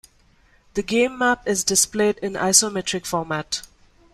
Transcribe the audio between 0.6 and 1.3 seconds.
The game